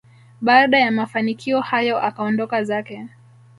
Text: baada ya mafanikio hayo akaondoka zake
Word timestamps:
baada 0.41 0.79
ya 0.79 0.91
mafanikio 0.91 1.61
hayo 1.61 2.01
akaondoka 2.01 2.63
zake 2.63 3.07